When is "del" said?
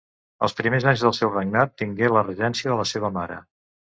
1.07-1.13